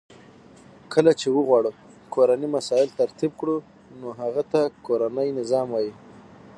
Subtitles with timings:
[0.93, 1.71] کله چی وغواړو
[2.13, 3.57] کورنی مسایل ترتیب کړو
[3.99, 5.89] نو هغه ته کورنی نظام وای.